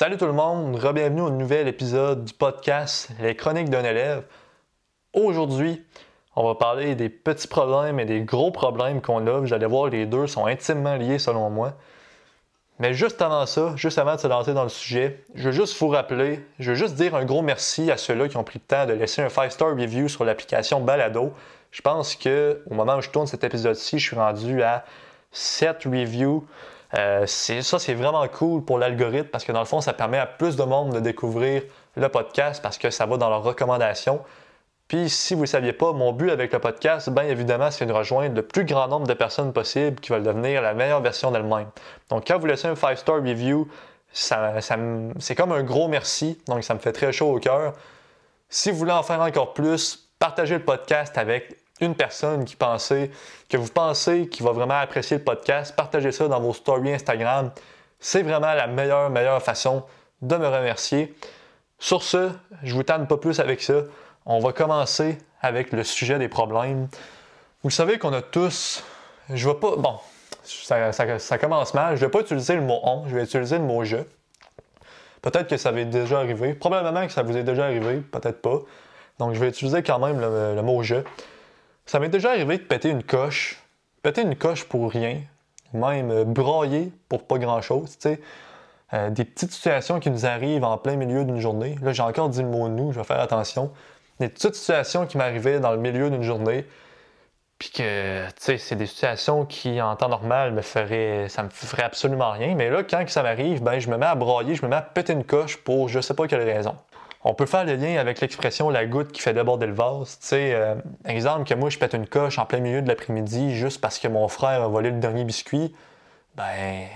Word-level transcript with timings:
Salut 0.00 0.16
tout 0.16 0.24
le 0.24 0.32
monde, 0.32 0.78
bienvenue 0.94 1.20
au 1.20 1.28
nouvel 1.28 1.68
épisode 1.68 2.24
du 2.24 2.32
podcast 2.32 3.10
Les 3.20 3.36
Chroniques 3.36 3.68
d'un 3.68 3.84
élève. 3.84 4.22
Aujourd'hui, 5.12 5.84
on 6.34 6.42
va 6.42 6.54
parler 6.54 6.94
des 6.94 7.10
petits 7.10 7.46
problèmes 7.46 8.00
et 8.00 8.06
des 8.06 8.22
gros 8.22 8.50
problèmes 8.50 9.02
qu'on 9.02 9.26
a. 9.26 9.40
Vous 9.40 9.52
allez 9.52 9.66
voir, 9.66 9.90
les 9.90 10.06
deux 10.06 10.26
sont 10.26 10.46
intimement 10.46 10.96
liés 10.96 11.18
selon 11.18 11.50
moi. 11.50 11.74
Mais 12.78 12.94
juste 12.94 13.20
avant 13.20 13.44
ça, 13.44 13.76
juste 13.76 13.98
avant 13.98 14.14
de 14.14 14.20
se 14.20 14.26
lancer 14.26 14.54
dans 14.54 14.62
le 14.62 14.70
sujet, 14.70 15.22
je 15.34 15.50
veux 15.50 15.52
juste 15.52 15.78
vous 15.78 15.88
rappeler, 15.88 16.46
je 16.58 16.70
veux 16.70 16.76
juste 16.76 16.94
dire 16.94 17.14
un 17.14 17.26
gros 17.26 17.42
merci 17.42 17.90
à 17.90 17.98
ceux-là 17.98 18.28
qui 18.28 18.38
ont 18.38 18.44
pris 18.44 18.58
le 18.58 18.66
temps 18.66 18.86
de 18.86 18.94
laisser 18.94 19.20
un 19.20 19.28
5-star 19.28 19.76
review 19.76 20.08
sur 20.08 20.24
l'application 20.24 20.80
Balado. 20.80 21.34
Je 21.72 21.82
pense 21.82 22.16
que 22.16 22.62
au 22.70 22.72
moment 22.72 22.96
où 22.96 23.02
je 23.02 23.10
tourne 23.10 23.26
cet 23.26 23.44
épisode-ci, 23.44 23.98
je 23.98 24.06
suis 24.06 24.16
rendu 24.16 24.62
à 24.62 24.82
7 25.32 25.84
reviews. 25.84 26.46
Euh, 26.98 27.26
ça, 27.26 27.78
c'est 27.78 27.94
vraiment 27.94 28.26
cool 28.28 28.64
pour 28.64 28.78
l'algorithme 28.78 29.28
parce 29.28 29.44
que 29.44 29.52
dans 29.52 29.60
le 29.60 29.66
fond, 29.66 29.80
ça 29.80 29.92
permet 29.92 30.18
à 30.18 30.26
plus 30.26 30.56
de 30.56 30.64
monde 30.64 30.92
de 30.92 31.00
découvrir 31.00 31.62
le 31.96 32.08
podcast 32.08 32.62
parce 32.62 32.78
que 32.78 32.90
ça 32.90 33.06
va 33.06 33.16
dans 33.16 33.30
leurs 33.30 33.42
recommandations. 33.42 34.20
Puis 34.88 35.08
si 35.08 35.34
vous 35.34 35.42
ne 35.42 35.46
saviez 35.46 35.72
pas, 35.72 35.92
mon 35.92 36.12
but 36.12 36.30
avec 36.30 36.52
le 36.52 36.58
podcast, 36.58 37.10
bien 37.10 37.22
évidemment, 37.22 37.70
c'est 37.70 37.86
de 37.86 37.92
rejoindre 37.92 38.34
le 38.34 38.42
plus 38.42 38.64
grand 38.64 38.88
nombre 38.88 39.06
de 39.06 39.14
personnes 39.14 39.52
possible 39.52 40.00
qui 40.00 40.10
veulent 40.10 40.24
devenir 40.24 40.62
la 40.62 40.74
meilleure 40.74 41.00
version 41.00 41.30
d'elles-mêmes. 41.30 41.70
Donc 42.08 42.26
quand 42.26 42.38
vous 42.40 42.46
laissez 42.46 42.66
un 42.66 42.74
5-star 42.74 43.16
review, 43.16 43.68
c'est 44.12 45.34
comme 45.36 45.52
un 45.52 45.62
gros 45.62 45.86
merci, 45.86 46.40
donc 46.48 46.64
ça 46.64 46.74
me 46.74 46.80
fait 46.80 46.92
très 46.92 47.12
chaud 47.12 47.36
au 47.36 47.38
cœur. 47.38 47.74
Si 48.48 48.72
vous 48.72 48.78
voulez 48.78 48.90
en 48.90 49.04
faire 49.04 49.20
encore 49.20 49.54
plus, 49.54 50.08
partagez 50.18 50.58
le 50.58 50.64
podcast 50.64 51.16
avec 51.16 51.56
une 51.80 51.94
personne 51.94 52.44
qui 52.44 52.56
pensait, 52.56 53.10
que 53.48 53.56
vous 53.56 53.68
pensez 53.68 54.28
qui 54.28 54.42
va 54.42 54.52
vraiment 54.52 54.78
apprécier 54.78 55.18
le 55.18 55.24
podcast, 55.24 55.74
partagez 55.74 56.12
ça 56.12 56.28
dans 56.28 56.40
vos 56.40 56.52
stories 56.52 56.94
Instagram. 56.94 57.50
C'est 57.98 58.22
vraiment 58.22 58.54
la 58.54 58.66
meilleure, 58.66 59.10
meilleure 59.10 59.42
façon 59.42 59.84
de 60.22 60.36
me 60.36 60.46
remercier. 60.46 61.14
Sur 61.78 62.02
ce, 62.02 62.30
je 62.62 62.74
vous 62.74 62.82
tente 62.82 63.08
pas 63.08 63.16
plus 63.16 63.40
avec 63.40 63.62
ça 63.62 63.82
on 64.26 64.38
va 64.38 64.52
commencer 64.52 65.18
avec 65.40 65.72
le 65.72 65.82
sujet 65.82 66.18
des 66.18 66.28
problèmes. 66.28 66.88
Vous 67.62 67.70
savez 67.70 67.98
qu'on 67.98 68.12
a 68.12 68.22
tous. 68.22 68.84
Je 69.28 69.48
vais 69.48 69.54
pas. 69.54 69.76
Bon, 69.76 69.98
ça, 70.42 71.38
commence 71.38 71.74
mal. 71.74 71.96
Je 71.96 72.04
vais 72.04 72.10
pas 72.10 72.20
utiliser 72.20 72.54
le 72.54 72.62
mot 72.62 72.80
on, 72.82 73.08
je 73.08 73.14
vais 73.14 73.24
utiliser 73.24 73.58
le 73.58 73.64
mot 73.64 73.84
je. 73.84 73.96
Peut-être 75.22 75.48
que 75.48 75.56
ça 75.56 75.70
va 75.70 75.84
déjà 75.84 76.18
arrivé. 76.18 76.54
Probablement 76.54 77.06
que 77.06 77.12
ça 77.12 77.22
vous 77.22 77.36
est 77.36 77.42
déjà 77.42 77.64
arrivé, 77.64 77.96
peut-être 77.96 78.40
pas. 78.40 78.60
Donc 79.18 79.34
je 79.34 79.40
vais 79.40 79.48
utiliser 79.48 79.82
quand 79.82 79.98
même 79.98 80.20
le, 80.20 80.62
mot 80.62 80.82
je. 80.82 80.96
Ça 81.90 81.98
m'est 81.98 82.08
déjà 82.08 82.30
arrivé 82.30 82.56
de 82.56 82.62
péter 82.62 82.88
une 82.88 83.02
coche. 83.02 83.60
Péter 84.04 84.22
une 84.22 84.36
coche 84.36 84.62
pour 84.62 84.92
rien. 84.92 85.22
Même 85.72 86.22
broyer 86.22 86.92
pour 87.08 87.26
pas 87.26 87.36
grand-chose. 87.38 87.98
Euh, 88.92 89.10
des 89.10 89.24
petites 89.24 89.50
situations 89.50 89.98
qui 89.98 90.08
nous 90.08 90.24
arrivent 90.24 90.62
en 90.62 90.78
plein 90.78 90.94
milieu 90.94 91.24
d'une 91.24 91.40
journée. 91.40 91.74
Là, 91.82 91.92
j'ai 91.92 92.04
encore 92.04 92.28
dit 92.28 92.42
le 92.42 92.48
mot 92.48 92.68
nous, 92.68 92.92
je 92.92 93.00
vais 93.00 93.04
faire 93.04 93.18
attention 93.18 93.72
des 94.20 94.28
petites 94.28 94.54
situations 94.54 95.04
qui 95.04 95.18
m'arrivaient 95.18 95.58
dans 95.58 95.72
le 95.72 95.78
milieu 95.78 96.10
d'une 96.10 96.22
journée. 96.22 96.64
Puis 97.58 97.70
que, 97.70 98.24
tu 98.24 98.32
sais, 98.38 98.58
c'est 98.58 98.76
des 98.76 98.86
situations 98.86 99.44
qui, 99.44 99.82
en 99.82 99.96
temps 99.96 100.08
normal, 100.08 100.52
me 100.52 100.62
feraient, 100.62 101.28
ça 101.28 101.42
me 101.42 101.48
ferait 101.48 101.82
absolument 101.82 102.30
rien. 102.30 102.54
Mais 102.54 102.70
là, 102.70 102.84
quand 102.84 103.04
ça 103.08 103.24
m'arrive, 103.24 103.64
ben, 103.64 103.80
je 103.80 103.90
me 103.90 103.96
mets 103.96 104.06
à 104.06 104.14
broyer, 104.14 104.54
je 104.54 104.62
me 104.64 104.68
mets 104.68 104.76
à 104.76 104.82
péter 104.82 105.12
une 105.12 105.24
coche 105.24 105.56
pour 105.56 105.88
je 105.88 106.00
sais 106.00 106.14
pas 106.14 106.28
quelle 106.28 106.48
raison. 106.48 106.76
On 107.22 107.34
peut 107.34 107.46
faire 107.46 107.64
le 107.64 107.74
lien 107.74 107.98
avec 107.98 108.20
l'expression 108.20 108.70
la 108.70 108.86
goutte 108.86 109.12
qui 109.12 109.20
fait 109.20 109.34
déborder 109.34 109.66
le 109.66 109.74
vase. 109.74 110.18
Tu 110.20 110.26
sais, 110.26 110.54
euh, 110.54 110.74
exemple 111.04 111.46
que 111.46 111.54
moi, 111.54 111.68
je 111.68 111.78
pète 111.78 111.92
une 111.92 112.06
coche 112.06 112.38
en 112.38 112.46
plein 112.46 112.60
milieu 112.60 112.80
de 112.80 112.88
l'après-midi 112.88 113.54
juste 113.54 113.80
parce 113.80 113.98
que 113.98 114.08
mon 114.08 114.28
frère 114.28 114.62
a 114.62 114.68
volé 114.68 114.90
le 114.90 114.98
dernier 114.98 115.24
biscuit. 115.24 115.74
Ben, 116.34 116.86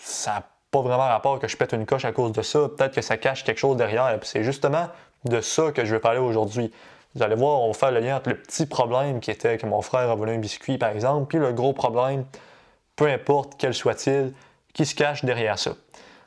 ça 0.00 0.32
n'a 0.32 0.42
pas 0.72 0.80
vraiment 0.80 1.06
rapport 1.06 1.38
que 1.38 1.46
je 1.46 1.56
pète 1.56 1.72
une 1.72 1.86
coche 1.86 2.04
à 2.04 2.12
cause 2.12 2.32
de 2.32 2.42
ça. 2.42 2.68
Peut-être 2.76 2.94
que 2.94 3.02
ça 3.02 3.16
cache 3.16 3.44
quelque 3.44 3.58
chose 3.58 3.76
derrière. 3.76 4.18
C'est 4.22 4.42
justement 4.42 4.88
de 5.24 5.40
ça 5.40 5.70
que 5.70 5.84
je 5.84 5.94
vais 5.94 6.00
parler 6.00 6.18
aujourd'hui. 6.18 6.72
Vous 7.14 7.22
allez 7.22 7.36
voir, 7.36 7.60
on 7.60 7.68
va 7.68 7.74
faire 7.74 7.92
le 7.92 8.00
lien 8.00 8.16
entre 8.16 8.30
le 8.30 8.36
petit 8.36 8.66
problème 8.66 9.20
qui 9.20 9.30
était 9.30 9.58
que 9.58 9.66
mon 9.66 9.82
frère 9.82 10.10
a 10.10 10.14
volé 10.14 10.34
un 10.34 10.38
biscuit, 10.38 10.78
par 10.78 10.90
exemple, 10.90 11.26
puis 11.28 11.38
le 11.38 11.52
gros 11.52 11.72
problème, 11.72 12.24
peu 12.96 13.06
importe 13.06 13.54
quel 13.58 13.74
soit-il, 13.74 14.32
qui 14.72 14.86
se 14.86 14.94
cache 14.94 15.24
derrière 15.24 15.58
ça. 15.58 15.72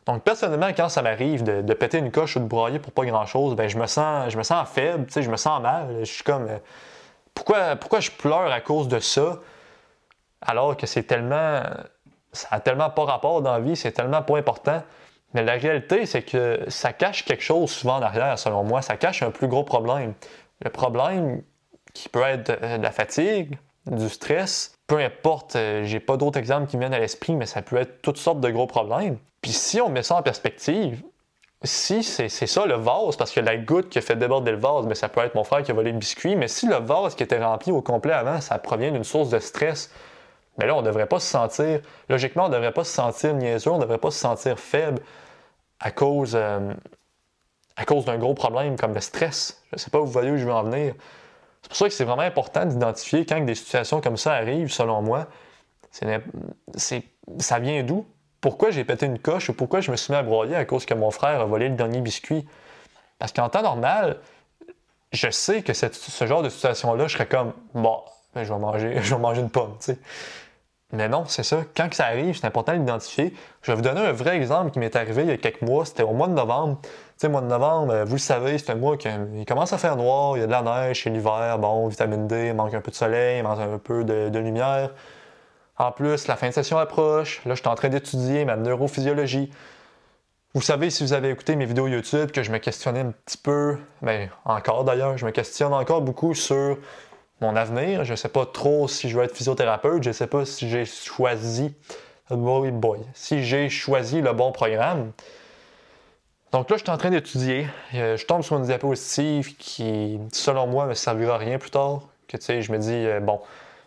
Donc, 0.06 0.24
personnellement, 0.24 0.70
quand 0.70 0.90
ça 0.90 1.02
m'arrive 1.02 1.44
de, 1.44 1.74
péter 1.74 1.98
une 1.98 2.12
coche 2.12 2.36
ou 2.36 2.40
de 2.40 2.46
broyer 2.46 2.80
pour 2.80 2.92
pas 2.92 3.06
grand-chose, 3.06 3.56
ben, 3.56 3.68
je, 3.68 3.78
me 3.78 3.88
sens, 3.88 4.32
je 4.32 4.38
me 4.38 4.44
sens 4.44 4.68
faible, 4.70 5.08
je 5.10 5.30
me 5.30 5.38
sens 5.38 5.62
mal. 5.62 5.98
Je 6.02 6.06
suis 6.06 6.24
comme, 6.24 6.48
euh, 6.48 6.60
pourquoi, 7.34 7.76
pourquoi 7.76 8.00
je 8.00 8.12
pleure 8.12 8.52
à 8.52 8.62
cause 8.62 8.88
de 8.88 9.00
ça, 9.00 9.40
alors 10.42 10.78
que 10.78 10.86
c'est 10.86 11.04
tellement, 11.04 11.62
ça 12.32 12.48
a 12.52 12.60
tellement 12.60 12.90
pas 12.92 13.06
rapport 13.06 13.42
dans 13.42 13.54
la 13.54 13.60
vie, 13.60 13.76
c'est 13.76 13.92
tellement 13.92 14.22
pas 14.22 14.38
important. 14.38 14.84
Mais 15.34 15.44
la 15.44 15.54
réalité, 15.54 16.06
c'est 16.06 16.22
que 16.22 16.64
ça 16.70 16.94
cache 16.94 17.26
quelque 17.26 17.44
chose 17.44 17.70
souvent 17.72 18.00
derrière, 18.00 18.38
selon 18.40 18.64
moi. 18.64 18.82
Ça 18.82 18.96
cache 18.96 19.22
un 19.24 19.32
plus 19.32 19.48
gros 19.48 19.64
problème. 19.64 20.14
Le 20.62 20.70
problème 20.70 21.42
qui 21.94 22.10
peut 22.10 22.24
être 22.24 22.52
de 22.78 22.82
la 22.82 22.92
fatigue, 22.92 23.58
du 23.88 24.10
stress, 24.10 24.76
peu 24.88 25.00
importe, 25.00 25.56
euh, 25.56 25.84
j'ai 25.84 26.00
pas 26.00 26.18
d'autres 26.18 26.40
exemples 26.40 26.68
qui 26.68 26.78
me 26.78 26.82
viennent 26.82 26.94
à 26.94 27.00
l'esprit, 27.00 27.36
mais 27.36 27.46
ça 27.46 27.62
peut 27.62 27.78
être 27.78 28.02
toutes 28.02 28.18
sortes 28.18 28.40
de 28.40 28.50
gros 28.50 28.68
problèmes. 28.68 29.18
Puis 29.42 29.52
si 29.52 29.82
on 29.82 29.90
met 29.90 30.04
ça 30.04 30.16
en 30.16 30.22
perspective, 30.22 31.04
si 31.64 32.04
c'est 32.04 32.30
ça 32.30 32.66
le 32.66 32.76
vase, 32.76 33.16
parce 33.16 33.32
que 33.32 33.40
la 33.40 33.58
goutte 33.58 33.90
qui 33.90 33.98
a 33.98 34.02
fait 34.02 34.16
déborder 34.16 34.52
le 34.52 34.58
vase, 34.58 34.86
mais 34.86 34.96
ça 34.96 35.10
peut 35.10 35.22
être 35.22 35.36
mon 35.36 35.44
frère 35.44 35.64
qui 35.64 35.72
a 35.72 35.74
volé 35.74 35.92
le 35.92 35.98
biscuit, 35.98 36.36
mais 36.36 36.48
si 36.48 36.68
le 36.68 36.76
vase 36.76 37.16
qui 37.16 37.24
était 37.24 37.44
rempli 37.44 37.72
au 37.72 37.82
complet 37.82 38.14
avant, 38.14 38.42
ça 38.42 38.58
provient 38.60 38.92
d'une 38.92 39.04
source 39.04 39.30
de 39.30 39.40
stress, 39.40 39.92
mais 40.58 40.68
là, 40.68 40.76
on 40.76 40.82
devrait 40.82 41.08
pas 41.08 41.20
se 41.20 41.28
sentir, 41.28 41.82
logiquement, 42.10 42.46
on 42.46 42.50
devrait 42.50 42.72
pas 42.72 42.84
se 42.84 42.94
sentir 42.94 43.34
niaiseux, 43.34 43.72
on 43.72 43.80
devrait 43.80 43.98
pas 43.98 44.12
se 44.12 44.20
sentir 44.20 44.60
faible 44.60 45.02
à 45.80 45.92
cause, 45.92 46.34
euh, 46.36 46.74
à 47.76 47.86
cause 47.86 48.06
d'un 48.06 48.18
gros 48.18 48.34
problème 48.34 48.78
comme 48.78 48.94
le 48.94 49.02
stress. 49.02 49.62
Je 49.74 49.78
sais 49.78 49.90
pas 49.90 50.00
où 50.00 50.06
vous 50.06 50.12
voyez 50.12 50.32
où 50.32 50.38
je 50.38 50.46
veux 50.46 50.54
en 50.54 50.64
venir. 50.64 50.94
C'est 51.66 51.70
pour 51.70 51.78
ça 51.78 51.88
que 51.88 51.96
c'est 51.96 52.04
vraiment 52.04 52.22
important 52.22 52.64
d'identifier 52.64 53.26
quand 53.26 53.44
des 53.44 53.56
situations 53.56 54.00
comme 54.00 54.18
ça 54.18 54.34
arrivent, 54.34 54.72
selon 54.72 55.02
moi. 55.02 55.26
C'est, 55.90 57.04
ça 57.40 57.58
vient 57.58 57.82
d'où? 57.82 58.06
Pourquoi 58.40 58.70
j'ai 58.70 58.84
pété 58.84 59.08
une 59.08 59.18
coche 59.18 59.50
ou 59.50 59.54
pourquoi 59.54 59.82
je 59.82 59.90
me 59.90 59.98
suis 59.98 60.14
mis 60.14 60.20
à 60.20 60.22
broyer 60.22 60.56
à 60.56 60.64
cause 60.66 60.86
que 60.86 60.94
mon 60.94 61.10
frère 61.10 61.42
a 61.42 61.46
volé 61.46 61.68
le 61.68 61.74
dernier 61.74 62.02
biscuit? 62.02 62.46
Parce 63.18 63.32
qu'en 63.32 63.50
temps 63.50 63.64
normal, 63.64 64.20
je 65.12 65.32
sais 65.32 65.64
que 65.64 65.74
ce 65.74 66.28
genre 66.28 66.44
de 66.44 66.50
situation-là, 66.50 67.08
je 67.08 67.14
serais 67.14 67.26
comme, 67.26 67.54
bon, 67.74 68.00
ben, 68.36 68.44
je 68.44 68.54
vais 68.54 68.60
manger, 68.60 68.98
je 69.02 69.16
vais 69.16 69.20
manger 69.20 69.42
une 69.42 69.50
pomme, 69.50 69.76
tu 69.80 69.94
sais. 69.94 70.00
Mais 70.94 71.10
non, 71.10 71.26
c'est 71.26 71.44
ça. 71.44 71.64
Quand 71.76 71.92
ça 71.94 72.06
arrive, 72.06 72.38
c'est 72.38 72.46
important 72.46 72.74
d'identifier. 72.74 73.34
Je 73.64 73.72
vais 73.72 73.76
vous 73.76 73.82
donner 73.82 74.02
un 74.02 74.12
vrai 74.12 74.38
exemple 74.38 74.72
qui 74.72 74.80
m'est 74.80 74.96
arrivé 74.96 75.24
il 75.24 75.30
y 75.30 75.32
a 75.32 75.38
quelques 75.38 75.62
mois. 75.62 75.84
C'était 75.86 76.04
au 76.04 76.14
mois 76.14 76.28
de 76.28 76.34
novembre. 76.34 76.80
Tu 76.82 76.90
sais, 77.18 77.30
mois 77.30 77.42
de 77.42 77.48
novembre, 77.48 77.94
euh, 77.94 78.06
vous 78.06 78.16
le 78.16 78.20
savez, 78.20 78.58
c'est 78.58 78.72
un 78.72 78.76
mois 78.76 78.98
qui 78.98 79.10
commence 79.48 79.72
à 79.72 79.78
faire 79.78 79.96
noir, 79.96 80.36
il 80.38 80.42
y 80.42 80.44
a 80.44 80.48
de 80.48 80.52
la 80.52 80.62
neige, 80.62 81.04
c'est 81.04 81.10
l'hiver, 81.10 81.58
bon, 81.60 81.88
vitamine 81.88 82.28
D, 82.28 82.48
il 82.48 82.54
manque 82.54 82.74
un 82.74 82.82
peu 82.82 82.92
de 82.92 82.96
soleil, 82.96 83.40
il 83.40 83.44
manque 83.44 83.60
un 83.60 83.78
peu 83.78 84.04
de, 84.04 84.38
lumière. 84.38 84.92
En 85.78 85.92
plus, 85.94 86.28
la 86.28 86.36
fin 86.36 86.50
de 86.50 86.54
session 86.54 86.78
approche. 86.78 87.42
Là, 87.46 87.56
je 87.56 87.62
suis 87.62 87.70
en 87.70 87.76
train 87.76 87.90
d'étudier 87.90 88.44
ma 88.44 88.58
neurophysiologie. 88.58 89.50
Vous 90.54 90.62
savez, 90.62 90.90
si 90.90 91.04
vous 91.04 91.14
avez 91.14 91.30
écouté 91.30 91.56
mes 91.56 91.66
vidéos 91.66 91.88
YouTube, 91.88 92.32
que 92.32 92.44
je 92.44 92.52
me 92.52 92.58
questionnais 92.58 93.02
un 93.02 93.12
petit 93.12 93.38
peu, 93.38 93.78
mais 94.02 94.30
ben, 94.46 94.54
encore 94.54 94.84
d'ailleurs, 94.84 95.18
je 95.18 95.26
me 95.26 95.32
questionne 95.32 95.74
encore 95.74 96.02
beaucoup 96.02 96.34
sur 96.34 96.78
mon 97.42 97.56
avenir. 97.56 98.06
Je 98.06 98.12
ne 98.12 98.16
sais 98.16 98.30
pas 98.30 98.46
trop 98.46 98.88
si 98.88 99.10
je 99.10 99.18
veux 99.18 99.24
être 99.24 99.36
physiothérapeute. 99.36 100.04
Je 100.04 100.10
ne 100.10 100.14
sais 100.14 100.28
pas 100.28 100.46
si 100.46 100.70
j'ai 100.70 100.86
choisi. 100.86 101.74
Boy, 102.30 102.72
boy. 102.72 103.00
Si 103.14 103.44
j'ai 103.44 103.70
choisi 103.70 104.22
le 104.22 104.34
bon 104.34 104.52
programme. 104.52 105.12
Donc 106.52 106.70
là, 106.70 106.78
je 106.78 106.84
suis 106.84 106.92
en 106.92 106.98
train 106.98 107.10
d'étudier. 107.10 107.68
Euh, 107.94 108.18
je 108.18 108.26
tombe 108.26 108.42
sur 108.42 108.56
une 108.58 108.64
diapositive 108.64 109.58
qui, 109.58 110.20
selon 110.32 110.68
moi, 110.68 110.86
ne 110.86 110.90
me 110.90 110.94
servira 110.94 111.36
à 111.36 111.38
rien 111.38 111.58
plus 111.58 111.72
tard. 111.72 112.02
Que 112.28 112.38
je 112.40 112.72
me 112.72 112.78
dis, 112.78 112.94
euh, 112.94 113.20
bon, 113.20 113.42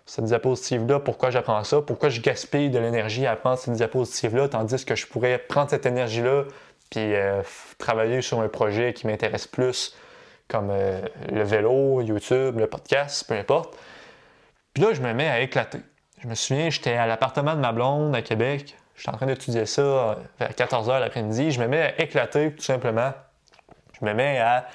cette 0.06 0.24
diapositive-là, 0.24 1.00
pourquoi 1.00 1.30
j'apprends 1.30 1.64
ça? 1.64 1.82
Pourquoi 1.82 2.08
je 2.08 2.20
gaspille 2.20 2.70
de 2.70 2.78
l'énergie 2.78 3.26
à 3.26 3.32
apprendre 3.32 3.58
cette 3.58 3.74
diapositive-là, 3.74 4.48
tandis 4.48 4.84
que 4.84 4.94
je 4.94 5.06
pourrais 5.06 5.38
prendre 5.38 5.70
cette 5.70 5.86
énergie-là 5.86 6.44
puis 6.90 7.14
euh, 7.14 7.42
travailler 7.78 8.22
sur 8.22 8.40
un 8.40 8.48
projet 8.48 8.94
qui 8.94 9.06
m'intéresse 9.06 9.46
plus 9.46 9.94
comme 10.48 10.70
euh, 10.70 11.00
le 11.30 11.42
vélo, 11.42 12.00
YouTube, 12.00 12.58
le 12.58 12.66
podcast, 12.66 13.24
peu 13.28 13.34
importe. 13.34 13.76
Puis 14.72 14.82
là, 14.82 14.94
je 14.94 15.02
me 15.02 15.12
mets 15.12 15.28
à 15.28 15.40
éclater. 15.40 15.80
Je 16.22 16.26
me 16.26 16.34
souviens, 16.34 16.70
j'étais 16.70 16.94
à 16.94 17.06
l'appartement 17.06 17.54
de 17.54 17.60
ma 17.60 17.72
blonde 17.72 18.14
à 18.14 18.22
Québec. 18.22 18.76
J'étais 18.96 19.10
en 19.10 19.16
train 19.16 19.26
d'étudier 19.26 19.66
ça 19.66 19.82
euh, 19.82 20.14
vers 20.40 20.50
14h 20.50 21.00
l'après-midi. 21.00 21.50
Je 21.50 21.60
me 21.60 21.68
mets 21.68 21.82
à 21.82 22.00
éclater, 22.00 22.52
tout 22.52 22.64
simplement. 22.64 23.12
Je 24.00 24.04
me 24.04 24.12
mets 24.14 24.38
à 24.38 24.66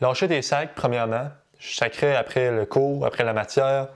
lâcher 0.00 0.28
des 0.28 0.42
sacs, 0.42 0.74
premièrement. 0.74 1.28
Je 1.58 1.74
sacrais 1.74 2.16
après 2.16 2.50
le 2.50 2.66
cours, 2.66 3.06
après 3.06 3.22
la 3.22 3.32
matière, 3.32 3.88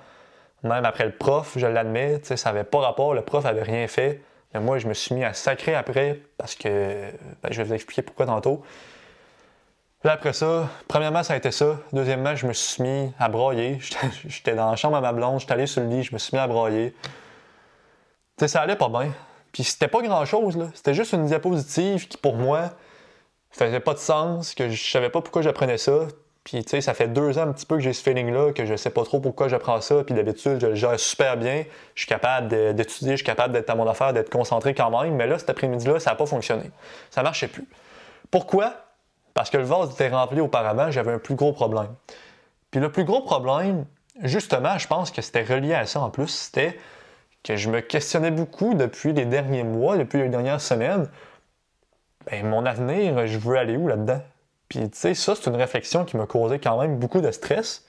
même 0.62 0.84
après 0.84 1.04
le 1.04 1.12
prof, 1.12 1.54
je 1.56 1.66
l'admets. 1.66 2.20
Ça 2.22 2.52
n'avait 2.52 2.64
pas 2.64 2.78
rapport, 2.78 3.14
le 3.14 3.22
prof 3.22 3.44
avait 3.44 3.62
rien 3.62 3.86
fait. 3.88 4.22
Mais 4.52 4.60
moi, 4.60 4.78
je 4.78 4.86
me 4.86 4.94
suis 4.94 5.14
mis 5.14 5.25
à 5.25 5.32
sacrer 5.32 5.75
après 5.75 6.20
parce 6.38 6.54
que 6.54 7.10
ben, 7.42 7.50
je 7.50 7.58
vais 7.58 7.64
vous 7.64 7.75
expliquer 7.75 8.02
pourquoi 8.02 8.26
tantôt. 8.26 8.62
Puis 10.04 10.12
après 10.12 10.34
ça, 10.34 10.68
premièrement, 10.86 11.22
ça 11.22 11.32
a 11.32 11.36
été 11.38 11.50
ça. 11.50 11.78
Deuxièmement, 11.94 12.36
je 12.36 12.46
me 12.46 12.52
suis 12.52 12.82
mis 12.82 13.10
à 13.18 13.30
broyer. 13.30 13.78
J'étais 14.26 14.54
dans 14.54 14.68
la 14.68 14.76
chambre 14.76 14.96
à 14.96 15.00
ma 15.00 15.14
blonde, 15.14 15.40
j'étais 15.40 15.54
allé 15.54 15.66
sur 15.66 15.80
le 15.80 15.88
lit, 15.88 16.02
je 16.02 16.12
me 16.12 16.18
suis 16.18 16.36
mis 16.36 16.42
à 16.42 16.46
broyer. 16.46 16.94
Tu 17.00 17.08
sais, 18.40 18.48
ça 18.48 18.60
allait 18.60 18.76
pas 18.76 18.90
bien. 18.90 19.14
Puis 19.50 19.64
c'était 19.64 19.88
pas 19.88 20.02
grand-chose, 20.02 20.58
là. 20.58 20.66
C'était 20.74 20.92
juste 20.92 21.14
une 21.14 21.24
diapositive 21.24 22.06
qui, 22.06 22.18
pour 22.18 22.36
moi, 22.36 22.72
faisait 23.50 23.80
pas 23.80 23.94
de 23.94 23.98
sens, 23.98 24.54
que 24.54 24.68
je 24.68 24.90
savais 24.90 25.08
pas 25.08 25.22
pourquoi 25.22 25.40
j'apprenais 25.40 25.78
ça. 25.78 26.00
Puis, 26.44 26.62
tu 26.62 26.68
sais, 26.68 26.80
ça 26.82 26.92
fait 26.92 27.08
deux 27.08 27.38
ans 27.38 27.48
un 27.48 27.52
petit 27.54 27.64
peu 27.64 27.76
que 27.76 27.82
j'ai 27.82 27.94
ce 27.94 28.02
feeling-là, 28.02 28.52
que 28.52 28.66
je 28.66 28.76
sais 28.76 28.90
pas 28.90 29.04
trop 29.04 29.20
pourquoi 29.20 29.48
j'apprends 29.48 29.80
ça. 29.80 30.04
Puis 30.04 30.14
d'habitude, 30.14 30.60
je 30.60 30.66
le 30.66 30.74
gère 30.74 31.00
super 31.00 31.38
bien. 31.38 31.64
Je 31.94 32.02
suis 32.02 32.08
capable 32.08 32.48
d'étudier, 32.74 33.12
je 33.12 33.16
suis 33.16 33.24
capable 33.24 33.54
d'être 33.54 33.70
à 33.70 33.74
mon 33.74 33.88
affaire, 33.88 34.12
d'être 34.12 34.28
concentré 34.28 34.74
quand 34.74 34.90
même. 35.00 35.14
Mais 35.14 35.26
là, 35.26 35.38
cet 35.38 35.48
après-midi-là, 35.48 35.98
ça 35.98 36.10
n'a 36.10 36.16
pas 36.16 36.26
fonctionné. 36.26 36.70
Ça 37.10 37.22
marchait 37.22 37.48
plus. 37.48 37.66
Pourquoi? 38.30 38.83
Parce 39.34 39.50
que 39.50 39.56
le 39.56 39.64
vase 39.64 39.92
était 39.92 40.08
rempli 40.08 40.40
auparavant, 40.40 40.90
j'avais 40.90 41.12
un 41.12 41.19
plus 41.19 41.34
gros 41.34 41.52
problème. 41.52 41.92
Puis 42.70 42.81
le 42.81 42.90
plus 42.90 43.04
gros 43.04 43.20
problème, 43.20 43.84
justement, 44.22 44.78
je 44.78 44.86
pense 44.86 45.10
que 45.10 45.22
c'était 45.22 45.42
relié 45.42 45.75
à 45.75 45.86
ça 45.86 46.00
en 46.00 46.10
plus, 46.10 46.28
c'était 46.28 46.78
que 47.42 47.56
je 47.56 47.69
me 47.69 47.81
questionnais 47.81 48.31
beaucoup 48.31 48.75
depuis 48.75 49.12
les 49.12 49.26
derniers 49.26 49.64
mois, 49.64 49.98
depuis 49.98 50.20
les 50.20 50.28
dernières 50.28 50.60
semaines. 50.60 51.08
Ben, 52.31 52.46
mon 52.46 52.64
avenir, 52.64 53.26
je 53.26 53.36
veux 53.36 53.58
aller 53.58 53.76
où 53.76 53.86
là-dedans? 53.86 54.22
Puis, 54.69 54.88
tu 54.88 54.96
sais, 54.96 55.14
ça, 55.14 55.34
c'est 55.34 55.50
une 55.50 55.56
réflexion 55.56 56.04
qui 56.06 56.16
m'a 56.16 56.26
causé 56.26 56.58
quand 56.58 56.81
même 56.81 56.96
beaucoup 56.98 57.20
de 57.20 57.31
stress. 57.31 57.84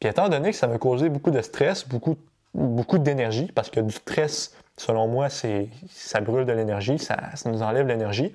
Puis, 0.00 0.08
étant 0.08 0.28
donné 0.28 0.50
que 0.50 0.56
ça 0.56 0.66
m'a 0.66 0.78
causé 0.78 1.10
beaucoup 1.10 1.30
de 1.30 1.40
stress, 1.42 1.86
beaucoup, 1.86 2.16
beaucoup 2.54 2.98
d'énergie, 2.98 3.52
parce 3.54 3.70
que 3.70 3.78
du 3.78 3.94
stress, 3.94 4.56
selon 4.76 5.06
moi, 5.06 5.28
c'est, 5.28 5.68
ça 5.88 6.20
brûle 6.20 6.44
de 6.44 6.52
l'énergie, 6.52 6.98
ça, 6.98 7.16
ça 7.36 7.48
nous 7.50 7.62
enlève 7.62 7.86
l'énergie 7.86 8.34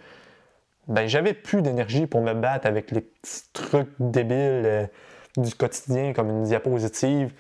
ben 0.88 1.08
j'avais 1.08 1.34
plus 1.34 1.62
d'énergie 1.62 2.08
pour 2.08 2.22
me 2.22 2.34
battre 2.34 2.68
avec 2.68 2.92
les 2.92 3.02
petits 3.02 3.44
trucs 3.54 3.90
débiles 4.00 4.64
euh, 4.66 4.86
du 5.38 5.54
quotidien 5.56 6.14
comme 6.14 6.30
une 6.30 6.44
diapositive 6.44 7.34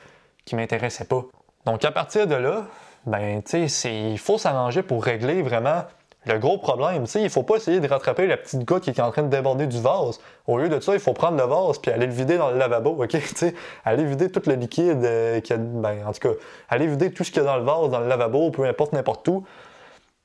qui 0.45 0.55
m'intéressait 0.55 1.05
pas. 1.05 1.25
Donc 1.65 1.83
à 1.85 1.91
partir 1.91 2.27
de 2.27 2.35
là, 2.35 2.67
ben 3.05 3.41
tu 3.43 3.67
sais, 3.69 4.11
il 4.11 4.19
faut 4.19 4.37
s'arranger 4.37 4.83
pour 4.83 5.03
régler 5.03 5.41
vraiment 5.41 5.83
le 6.25 6.37
gros 6.37 6.57
problème. 6.57 7.03
Tu 7.03 7.11
sais, 7.11 7.21
il 7.21 7.29
faut 7.29 7.43
pas 7.43 7.55
essayer 7.57 7.79
de 7.79 7.87
rattraper 7.87 8.27
la 8.27 8.37
petite 8.37 8.63
goutte 8.65 8.83
qui 8.83 8.89
est 8.89 9.01
en 9.01 9.11
train 9.11 9.23
de 9.23 9.27
déborder 9.27 9.67
du 9.67 9.81
vase. 9.81 10.19
Au 10.47 10.57
lieu 10.57 10.69
de 10.69 10.79
ça, 10.79 10.93
il 10.93 10.99
faut 10.99 11.13
prendre 11.13 11.37
le 11.37 11.43
vase 11.43 11.79
puis 11.79 11.91
aller 11.91 12.05
le 12.05 12.13
vider 12.13 12.37
dans 12.37 12.51
le 12.51 12.57
lavabo, 12.57 13.03
ok? 13.03 13.09
Tu 13.09 13.19
sais, 13.19 13.55
aller 13.83 14.05
vider 14.05 14.29
tout 14.31 14.41
le 14.45 14.55
liquide 14.55 15.03
euh, 15.03 15.41
qui 15.41 15.53
a, 15.53 15.57
ben 15.57 16.05
en 16.07 16.13
tout 16.13 16.29
cas, 16.29 16.35
aller 16.69 16.87
vider 16.87 17.11
tout 17.11 17.23
ce 17.23 17.31
qu'il 17.31 17.41
y 17.41 17.45
a 17.45 17.47
dans 17.47 17.57
le 17.57 17.63
vase, 17.63 17.89
dans 17.89 17.99
le 17.99 18.07
lavabo, 18.07 18.51
peu 18.51 18.63
importe 18.65 18.93
n'importe 18.93 19.27
où, 19.27 19.43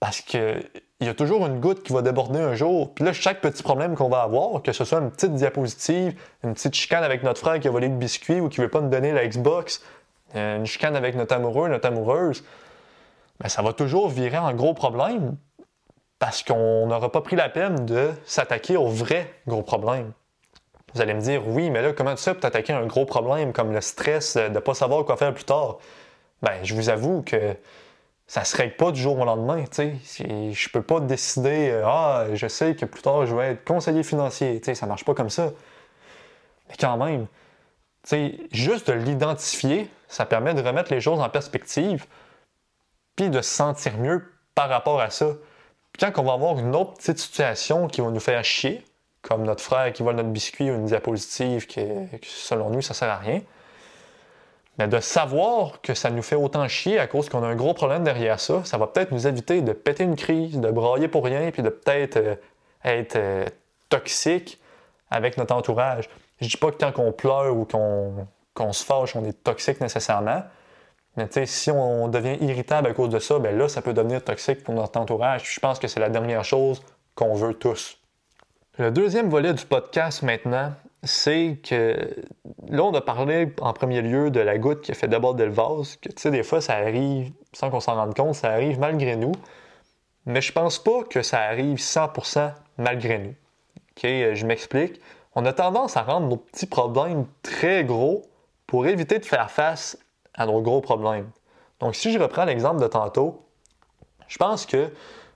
parce 0.01 0.21
que 0.21 0.63
il 1.01 1.07
y 1.07 1.11
a 1.11 1.15
toujours 1.15 1.47
une 1.47 1.61
goutte 1.61 1.85
qui 1.85 1.93
va 1.93 2.03
déborder 2.03 2.41
un 2.41 2.55
jour. 2.55 2.93
Puis 2.93 3.05
là, 3.05 3.13
chaque 3.13 3.41
petit 3.41 3.63
problème 3.63 3.95
qu'on 3.95 4.09
va 4.09 4.23
avoir, 4.23 4.63
que 4.63 4.73
ce 4.73 4.85
soit 4.85 4.99
une 4.99 5.13
petite 5.13 5.33
diapositive, 5.35 6.21
une 6.43 6.55
petite 6.55 6.75
chicane 6.75 7.05
avec 7.05 7.23
notre 7.23 7.41
frère 7.41 7.61
qui 7.61 7.69
a 7.69 7.71
volé 7.71 7.89
le 7.89 7.95
biscuit 7.95 8.41
ou 8.41 8.49
qui 8.49 8.61
veut 8.61 8.69
pas 8.69 8.81
nous 8.81 8.89
donner 8.89 9.13
la 9.13 9.27
Xbox, 9.27 9.83
euh, 10.35 10.57
une 10.57 10.67
chicane 10.67 10.97
avec 10.97 11.15
notre 11.15 11.35
amoureux, 11.37 11.69
notre 11.69 11.87
amoureuse, 11.87 12.45
ben, 13.39 13.49
ça 13.49 13.63
va 13.63 13.73
toujours 13.73 14.09
virer 14.09 14.39
en 14.39 14.53
gros 14.55 14.75
problème 14.75 15.37
parce 16.19 16.43
qu'on 16.43 16.87
n'aura 16.89 17.13
pas 17.13 17.21
pris 17.21 17.37
la 17.37 17.49
peine 17.49 17.87
de 17.87 18.11
s'attaquer 18.25 18.77
au 18.77 18.89
vrai 18.89 19.33
gros 19.47 19.63
problème. 19.63 20.13
Vous 20.95 21.01
allez 21.01 21.15
me 21.15 21.21
dire, 21.21 21.47
oui, 21.47 21.71
mais 21.71 21.81
là, 21.81 21.93
comment 21.93 22.15
tu 22.15 22.23
sais 22.23 22.33
pour 22.33 22.41
t'attaquer 22.41 22.73
à 22.73 22.79
un 22.79 22.87
gros 22.87 23.05
problème 23.05 23.53
comme 23.53 23.73
le 23.73 23.81
stress 23.81 24.37
de 24.37 24.49
ne 24.49 24.59
pas 24.59 24.75
savoir 24.75 25.05
quoi 25.05 25.17
faire 25.17 25.33
plus 25.33 25.45
tard? 25.45 25.79
Ben, 26.43 26.55
je 26.65 26.75
vous 26.75 26.89
avoue 26.89 27.23
que 27.23 27.55
ça 28.29 28.45
se 28.45 28.57
règle 28.57 28.77
pas 28.77 28.93
du 28.93 29.01
jour 29.01 29.19
au 29.19 29.25
lendemain. 29.25 29.65
sais. 29.71 29.97
Je 30.05 30.69
peux 30.69 30.83
pas 30.83 31.01
décider, 31.01 31.71
euh, 31.71 31.83
ah, 31.87 32.27
je 32.35 32.47
sais 32.47 32.77
que 32.77 32.85
plus 32.85 33.03
tard 33.03 33.27
je 33.27 33.35
vais 33.35 33.53
être 33.53 33.65
conseiller 33.65 34.03
financier. 34.03 34.61
sais, 34.63 34.75
ça 34.75 34.87
marche 34.87 35.05
pas 35.05 35.15
comme 35.15 35.31
ça. 35.31 35.51
Mais 36.69 36.77
quand 36.79 36.99
même, 36.99 37.27
sais, 38.05 38.39
juste 38.53 38.89
de 38.89 38.93
l'identifier, 38.93 39.91
ça 40.09 40.27
permet 40.27 40.55
de 40.55 40.63
remettre 40.63 40.93
les 40.93 41.01
choses 41.01 41.21
en 41.21 41.29
perspective, 41.31 42.07
puis 43.17 43.31
de 43.31 43.41
se 43.41 43.51
sentir 43.51 43.97
mieux 43.97 44.23
par 44.55 44.69
rapport 44.69 45.01
à 45.01 45.11
ça. 45.11 45.33
Quand 45.99 46.13
on 46.19 46.23
va 46.23 46.35
avoir 46.35 46.59
une 46.59 46.77
autre 46.77 46.95
petite 46.95 47.19
situation 47.19 47.89
qui 47.89 48.03
va 48.03 48.11
nous 48.11 48.21
faire 48.21 48.45
chier, 48.45 48.85
comme 49.23 49.43
notre 49.45 49.63
frère 49.65 49.93
qui 49.93 50.03
vole 50.03 50.17
notre 50.17 50.29
biscuit 50.29 50.71
ou 50.71 50.75
une 50.75 50.87
diapositive 50.87 51.67
qui, 51.67 51.81
selon 52.23 52.71
nous, 52.71 52.83
ça 52.83 52.95
sert 52.95 53.11
à 53.11 53.17
rien, 53.17 53.41
mais 54.79 54.89
de 54.89 55.01
savoir 55.01 55.81
que 55.83 55.93
ça 55.95 56.11
nous 56.11 56.23
fait 56.23 56.37
autant 56.37 56.67
chier 56.69 56.99
à 56.99 57.07
cause 57.07 57.29
qu'on 57.29 57.43
a 57.43 57.47
un 57.47 57.57
gros 57.57 57.75
problème 57.75 58.05
derrière 58.05 58.39
ça, 58.39 58.65
ça 58.65 58.79
va 58.79 58.87
peut-être 58.87 59.11
nous 59.11 59.27
éviter 59.27 59.61
de 59.61 59.73
péter 59.73 60.05
une 60.05 60.17
crise, 60.17 60.59
de 60.59 60.71
brailler 60.71 61.09
pour 61.09 61.25
rien, 61.25 61.51
puis 61.51 61.63
de 61.63 61.69
peut-être 61.69 62.17
euh, 62.17 62.37
être 62.85 63.17
euh, 63.17 63.45
toxique 63.89 64.61
avec 65.11 65.37
notre 65.37 65.55
entourage. 65.55 66.09
Je 66.41 66.49
dis 66.49 66.57
pas 66.57 66.71
que 66.71 66.77
quand 66.77 66.93
on 66.99 67.13
pleure 67.13 67.57
ou 67.57 67.65
qu'on 67.65 68.73
se 68.73 68.85
fâche, 68.85 69.17
on 69.17 69.25
est 69.25 69.43
toxique 69.43 69.81
nécessairement. 69.81 70.43
Mais 71.17 71.47
si 71.47 71.73
on 71.73 72.07
devient 72.07 72.37
irritable 72.41 72.89
à 72.89 72.95
cause 72.95 73.09
de 73.09 73.19
ça, 73.19 73.41
ben 73.41 73.57
là, 73.59 73.69
ça 73.69 73.83
peut 73.83 73.93
devenir 73.93 74.23
toxique 74.23 74.63
pour 74.63 74.75
notre 74.75 75.01
entourage. 75.01 75.53
je 75.53 75.59
pense 75.59 75.81
que 75.81 75.89
c'est 75.89 75.99
la 75.99 76.11
dernière 76.11 76.45
chose 76.45 76.81
qu'on 77.17 77.35
veut 77.35 77.55
tous. 77.55 77.99
Le 78.77 78.93
deuxième 78.93 79.29
volet 79.29 79.53
du 79.53 79.67
podcast 79.67 80.23
maintenant, 80.23 80.73
c'est 81.03 81.59
que 81.69 82.15
là, 82.71 82.83
on 82.85 82.93
a 82.95 83.01
parlé 83.01 83.53
en 83.61 83.73
premier 83.73 84.03
lieu 84.03 84.31
de 84.31 84.41
la 84.41 84.59
goutte 84.59 84.83
qui 84.83 84.93
a 84.93 84.95
fait 84.95 85.09
déborder 85.09 85.47
le 85.47 85.53
vase, 85.53 85.97
que 85.97 86.09
tu 86.09 86.15
sais, 86.19 86.31
des 86.31 86.43
fois, 86.43 86.61
ça 86.61 86.75
arrive 86.75 87.33
sans 87.53 87.71
qu'on 87.71 87.81
s'en 87.81 87.95
rende 87.95 88.15
compte, 88.15 88.35
ça 88.35 88.51
arrive 88.51 88.79
malgré 88.79 89.17
nous. 89.17 89.33
Mais 90.27 90.41
je 90.41 90.53
pense 90.53 90.79
pas 90.79 91.05
que 91.05 91.23
ça 91.23 91.41
arrive 91.41 91.79
100% 91.79 92.53
malgré 92.77 93.19
nous. 93.19 93.35
OK, 93.97 94.03
je 94.03 94.47
m'explique. 94.47 95.01
On 95.35 95.45
a 95.47 95.53
tendance 95.53 95.97
à 95.97 96.03
rendre 96.03 96.29
nos 96.29 96.37
petits 96.37 96.67
problèmes 96.67 97.27
très 97.43 97.85
gros 97.85 98.23
pour 98.67 98.87
éviter 98.87 99.19
de 99.19 99.25
faire 99.25 99.51
face 99.51 99.99
à 100.35 100.47
nos 100.47 100.61
gros 100.61 100.81
problèmes. 100.81 101.31
Donc, 101.81 101.95
si 101.95 102.13
je 102.13 102.19
reprends 102.19 102.45
l'exemple 102.45 102.81
de 102.81 102.87
tantôt, 102.87 103.47
je 104.27 104.37
pense 104.37 104.67
que 104.67 104.93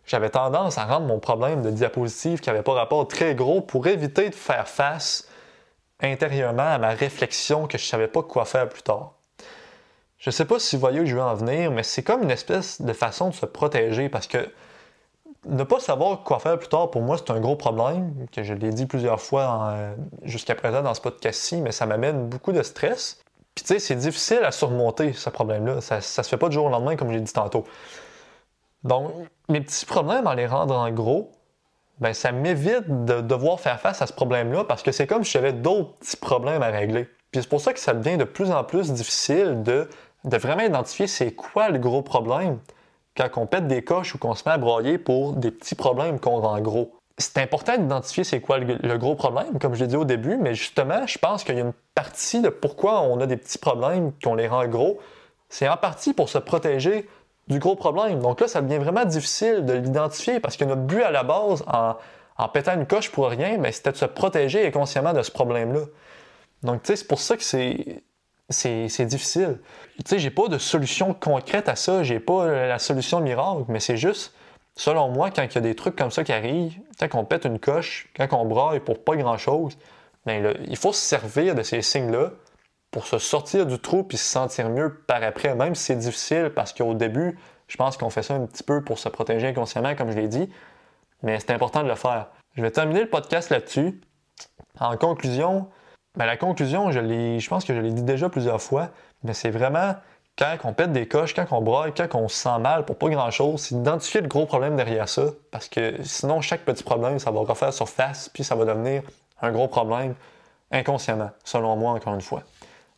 j'avais 0.06 0.30
tendance 0.30 0.78
à 0.78 0.84
rendre 0.84 1.06
mon 1.06 1.18
problème 1.18 1.62
de 1.62 1.70
diapositive 1.70 2.40
qui 2.40 2.50
n'avait 2.50 2.62
pas 2.62 2.74
rapport 2.74 3.06
très 3.08 3.34
gros 3.34 3.60
pour 3.60 3.86
éviter 3.86 4.28
de 4.28 4.34
faire 4.34 4.68
face 4.68 5.28
intérieurement 6.02 6.74
à 6.74 6.78
ma 6.78 6.90
réflexion 6.90 7.66
que 7.66 7.78
je 7.78 7.84
savais 7.84 8.08
pas 8.08 8.22
quoi 8.22 8.44
faire 8.44 8.68
plus 8.68 8.82
tard. 8.82 9.12
Je 10.18 10.30
ne 10.30 10.32
sais 10.32 10.44
pas 10.44 10.58
si 10.58 10.76
vous 10.76 10.80
voyez 10.80 11.00
où 11.00 11.06
je 11.06 11.14
veux 11.14 11.22
en 11.22 11.34
venir, 11.34 11.70
mais 11.70 11.82
c'est 11.82 12.02
comme 12.02 12.22
une 12.22 12.30
espèce 12.30 12.80
de 12.80 12.92
façon 12.92 13.30
de 13.30 13.34
se 13.34 13.46
protéger 13.46 14.08
parce 14.08 14.26
que 14.26 14.48
ne 15.46 15.64
pas 15.64 15.80
savoir 15.80 16.22
quoi 16.22 16.38
faire 16.38 16.58
plus 16.58 16.68
tard, 16.68 16.90
pour 16.90 17.02
moi, 17.02 17.18
c'est 17.18 17.32
un 17.32 17.40
gros 17.40 17.56
problème, 17.56 18.14
que 18.30 18.44
je 18.44 18.54
l'ai 18.54 18.70
dit 18.70 18.86
plusieurs 18.86 19.20
fois 19.20 19.74
jusqu'à 20.22 20.54
présent 20.54 20.82
dans 20.82 20.94
ce 20.94 21.00
podcast-ci, 21.00 21.56
mais 21.56 21.72
ça 21.72 21.86
m'amène 21.86 22.28
beaucoup 22.28 22.52
de 22.52 22.62
stress. 22.62 23.20
Puis 23.54 23.64
tu 23.64 23.74
sais, 23.74 23.78
c'est 23.80 23.96
difficile 23.96 24.44
à 24.44 24.52
surmonter 24.52 25.12
ce 25.12 25.28
problème-là. 25.28 25.80
Ça, 25.80 26.00
ça 26.00 26.22
se 26.22 26.28
fait 26.28 26.36
pas 26.36 26.48
du 26.48 26.54
jour 26.54 26.66
au 26.66 26.70
lendemain, 26.70 26.94
comme 26.94 27.12
j'ai 27.12 27.20
dit 27.20 27.32
tantôt. 27.32 27.64
Donc, 28.84 29.10
mes 29.48 29.60
petits 29.60 29.84
problèmes, 29.84 30.26
en 30.26 30.34
les 30.34 30.46
rendre 30.46 30.76
en 30.76 30.90
gros, 30.90 31.32
ben, 32.00 32.12
ça 32.14 32.32
m'évite 32.32 33.04
de 33.04 33.20
devoir 33.20 33.60
faire 33.60 33.80
face 33.80 34.02
à 34.02 34.06
ce 34.06 34.12
problème-là 34.12 34.64
parce 34.64 34.82
que 34.82 34.92
c'est 34.92 35.06
comme 35.06 35.24
si 35.24 35.32
j'avais 35.32 35.52
d'autres 35.52 35.94
petits 35.94 36.16
problèmes 36.16 36.62
à 36.62 36.68
régler. 36.68 37.08
Puis 37.30 37.42
c'est 37.42 37.48
pour 37.48 37.60
ça 37.60 37.72
que 37.72 37.80
ça 37.80 37.94
devient 37.94 38.18
de 38.18 38.24
plus 38.24 38.50
en 38.50 38.62
plus 38.62 38.92
difficile 38.92 39.62
de, 39.62 39.88
vraiment 40.24 40.62
identifier 40.62 41.06
c'est 41.06 41.32
quoi 41.32 41.70
le 41.70 41.78
gros 41.78 42.02
problème 42.02 42.58
quand 43.16 43.28
on 43.36 43.46
pète 43.46 43.66
des 43.66 43.82
coches 43.82 44.14
ou 44.14 44.18
qu'on 44.18 44.34
se 44.34 44.42
met 44.46 44.52
à 44.52 44.58
broyer 44.58 44.98
pour 44.98 45.34
des 45.34 45.50
petits 45.50 45.74
problèmes 45.74 46.18
qu'on 46.18 46.40
rend 46.40 46.60
gros. 46.60 46.92
C'est 47.18 47.38
important 47.38 47.76
d'identifier 47.76 48.24
c'est 48.24 48.40
quoi 48.40 48.58
le, 48.58 48.96
gros 48.96 49.14
problème, 49.14 49.58
comme 49.58 49.74
je 49.74 49.80
l'ai 49.80 49.86
dit 49.86 49.96
au 49.96 50.04
début, 50.04 50.36
mais 50.38 50.54
justement, 50.54 51.06
je 51.06 51.18
pense 51.18 51.44
qu'il 51.44 51.54
y 51.54 51.58
a 51.58 51.62
une 51.62 51.74
partie 51.94 52.40
de 52.40 52.48
pourquoi 52.48 53.02
on 53.02 53.20
a 53.20 53.26
des 53.26 53.36
petits 53.36 53.58
problèmes 53.58 54.12
qu'on 54.22 54.34
les 54.34 54.48
rend 54.48 54.66
gros. 54.66 54.98
C'est 55.48 55.68
en 55.68 55.76
partie 55.76 56.14
pour 56.14 56.30
se 56.30 56.38
protéger 56.38 57.06
du 57.48 57.58
gros 57.58 57.76
problème. 57.76 58.20
Donc 58.20 58.40
là, 58.40 58.48
ça 58.48 58.60
devient 58.60 58.78
vraiment 58.78 59.04
difficile 59.04 59.64
de 59.64 59.74
l'identifier 59.74 60.40
parce 60.40 60.56
que 60.56 60.64
notre 60.64 60.82
but 60.82 61.02
à 61.02 61.10
la 61.10 61.22
base, 61.22 61.64
en, 61.66 61.96
en 62.36 62.48
pétant 62.48 62.74
une 62.74 62.86
coche 62.86 63.10
pour 63.10 63.28
rien, 63.28 63.58
mais 63.58 63.72
c'était 63.72 63.92
de 63.92 63.96
se 63.96 64.04
protéger 64.04 64.66
inconsciemment 64.66 65.12
de 65.12 65.22
ce 65.22 65.30
problème-là. 65.30 65.82
Donc, 66.62 66.82
tu 66.82 66.88
sais, 66.88 66.96
c'est 66.96 67.08
pour 67.08 67.20
ça 67.20 67.36
que 67.36 67.42
c'est. 67.42 68.02
C'est 68.48 69.06
difficile. 69.06 69.60
Tu 69.96 70.02
sais, 70.06 70.18
j'ai 70.18 70.30
pas 70.30 70.46
de 70.48 70.58
solution 70.58 71.14
concrète 71.14 71.70
à 71.70 71.76
ça, 71.76 72.02
j'ai 72.02 72.20
pas 72.20 72.46
la 72.66 72.78
solution 72.78 73.20
miracle, 73.20 73.64
mais 73.68 73.80
c'est 73.80 73.96
juste, 73.96 74.34
selon 74.76 75.08
moi, 75.08 75.30
quand 75.30 75.42
il 75.42 75.54
y 75.54 75.58
a 75.58 75.62
des 75.62 75.74
trucs 75.74 75.96
comme 75.96 76.10
ça 76.10 76.22
qui 76.22 76.32
arrivent, 76.32 76.78
quand 77.00 77.18
on 77.18 77.24
pète 77.24 77.46
une 77.46 77.58
coche, 77.58 78.10
quand 78.14 78.28
on 78.32 78.44
braille 78.44 78.80
pour 78.80 79.02
pas 79.02 79.16
grand-chose, 79.16 79.78
ben 80.26 80.54
il 80.68 80.76
faut 80.76 80.92
se 80.92 81.00
servir 81.00 81.54
de 81.54 81.62
ces 81.62 81.80
signes-là 81.80 82.32
pour 82.92 83.06
se 83.06 83.18
sortir 83.18 83.66
du 83.66 83.80
trou 83.80 84.04
puis 84.04 84.18
se 84.18 84.24
sentir 84.24 84.68
mieux 84.68 84.94
par 85.06 85.22
après, 85.24 85.56
même 85.56 85.74
si 85.74 85.84
c'est 85.84 85.96
difficile 85.96 86.52
parce 86.54 86.72
qu'au 86.72 86.94
début, 86.94 87.36
je 87.66 87.76
pense 87.76 87.96
qu'on 87.96 88.10
fait 88.10 88.22
ça 88.22 88.34
un 88.34 88.46
petit 88.46 88.62
peu 88.62 88.84
pour 88.84 88.98
se 88.98 89.08
protéger 89.08 89.48
inconsciemment, 89.48 89.96
comme 89.96 90.12
je 90.12 90.16
l'ai 90.16 90.28
dit, 90.28 90.48
mais 91.22 91.40
c'est 91.40 91.52
important 91.52 91.82
de 91.82 91.88
le 91.88 91.94
faire. 91.94 92.28
Je 92.54 92.62
vais 92.62 92.70
terminer 92.70 93.00
le 93.00 93.08
podcast 93.08 93.48
là-dessus. 93.48 94.00
En 94.78 94.96
conclusion, 94.98 95.68
ben 96.16 96.26
la 96.26 96.36
conclusion, 96.36 96.92
je, 96.92 97.48
pense 97.48 97.64
que 97.64 97.74
je 97.74 97.80
l'ai 97.80 97.92
dit 97.92 98.02
déjà 98.02 98.28
plusieurs 98.28 98.60
fois, 98.60 98.90
mais 99.24 99.32
c'est 99.32 99.50
vraiment 99.50 99.94
quand 100.36 100.56
on 100.64 100.74
pète 100.74 100.92
des 100.92 101.08
coches, 101.08 101.34
quand 101.34 101.46
on 101.50 101.62
braille, 101.62 101.92
quand 101.94 102.14
on 102.14 102.28
se 102.28 102.36
sent 102.36 102.58
mal 102.58 102.84
pour 102.84 102.96
pas 102.96 103.08
grand-chose, 103.08 103.60
c'est 103.62 103.74
d'identifier 103.74 104.20
le 104.20 104.28
gros 104.28 104.44
problème 104.44 104.76
derrière 104.76 105.08
ça, 105.08 105.24
parce 105.50 105.68
que 105.68 106.02
sinon, 106.02 106.42
chaque 106.42 106.66
petit 106.66 106.82
problème, 106.82 107.18
ça 107.18 107.30
va 107.30 107.40
refaire 107.40 107.72
surface, 107.72 108.28
puis 108.28 108.44
ça 108.44 108.54
va 108.54 108.66
devenir 108.66 109.02
un 109.40 109.50
gros 109.50 109.68
problème 109.68 110.14
inconsciemment, 110.70 111.30
selon 111.44 111.76
moi, 111.76 111.92
encore 111.92 112.14
une 112.14 112.20
fois. 112.20 112.42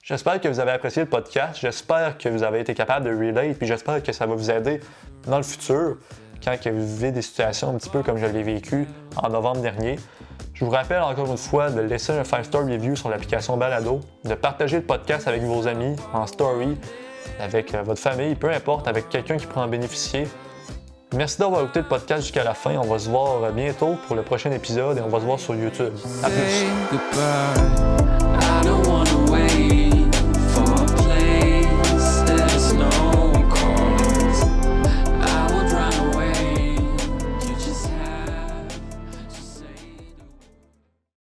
J'espère 0.04 0.38
que 0.38 0.48
vous 0.48 0.60
avez 0.60 0.72
apprécié 0.72 1.00
le 1.00 1.08
podcast. 1.08 1.58
J'espère 1.62 2.18
que 2.18 2.28
vous 2.28 2.42
avez 2.42 2.60
été 2.60 2.74
capable 2.74 3.06
de 3.06 3.10
relate. 3.10 3.56
Puis 3.56 3.66
j'espère 3.66 4.02
que 4.02 4.12
ça 4.12 4.26
va 4.26 4.34
vous 4.34 4.50
aider 4.50 4.80
dans 5.26 5.38
le 5.38 5.42
futur 5.42 5.96
quand 6.44 6.58
vous 6.66 6.86
vivez 6.86 7.10
des 7.10 7.22
situations 7.22 7.70
un 7.70 7.78
petit 7.78 7.88
peu 7.88 8.02
comme 8.02 8.18
je 8.18 8.26
l'ai 8.26 8.42
vécu 8.42 8.86
en 9.16 9.30
novembre 9.30 9.62
dernier. 9.62 9.98
Je 10.52 10.62
vous 10.62 10.70
rappelle 10.70 11.00
encore 11.00 11.30
une 11.30 11.38
fois 11.38 11.70
de 11.70 11.80
laisser 11.80 12.12
un 12.12 12.20
5-star 12.20 12.66
review 12.66 12.96
sur 12.96 13.08
l'application 13.08 13.56
Balado, 13.56 14.00
de 14.26 14.34
partager 14.34 14.76
le 14.76 14.82
podcast 14.82 15.26
avec 15.26 15.40
vos 15.40 15.66
amis, 15.66 15.96
en 16.12 16.26
story, 16.26 16.76
avec 17.40 17.74
euh, 17.74 17.82
votre 17.82 18.00
famille, 18.00 18.34
peu 18.34 18.50
importe, 18.50 18.86
avec 18.86 19.08
quelqu'un 19.08 19.38
qui 19.38 19.46
pourrait 19.46 19.64
en 19.64 19.68
bénéficier. 19.68 20.28
Merci 21.14 21.38
d'avoir 21.38 21.62
écouté 21.62 21.80
le 21.80 21.88
podcast 21.88 22.20
jusqu'à 22.20 22.44
la 22.44 22.52
fin. 22.52 22.76
On 22.76 22.86
va 22.86 22.98
se 22.98 23.08
voir 23.08 23.50
bientôt 23.52 23.96
pour 24.06 24.16
le 24.16 24.22
prochain 24.22 24.50
épisode 24.50 24.98
et 24.98 25.00
on 25.00 25.08
va 25.08 25.18
se 25.18 25.24
voir 25.24 25.40
sur 25.40 25.54
YouTube. 25.54 25.94
À 26.22 26.28
plus! 26.28 28.03